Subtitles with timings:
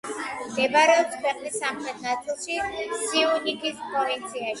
[0.43, 2.57] მდებარეობს ქვეყნის სამხრეთ ნაწილში,
[3.03, 4.43] სიუნიქის პროვინციაში.